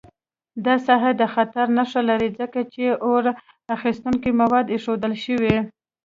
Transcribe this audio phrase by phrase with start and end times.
[0.65, 3.23] دا ساحه د خطر نښه لري، ځکه چې اور
[3.75, 5.55] اخیستونکي مواد ایښودل شوي.